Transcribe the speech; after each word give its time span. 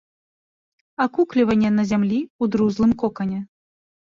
Акукліванне 1.05 1.71
на 1.77 1.83
зямлі 1.91 2.17
ў 2.23 2.43
друзлым 2.57 2.91
кокане. 3.03 3.39